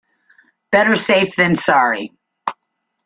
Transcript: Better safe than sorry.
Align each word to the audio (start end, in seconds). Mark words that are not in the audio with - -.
Better 0.71 0.95
safe 0.95 1.35
than 1.35 1.53
sorry. 1.53 2.11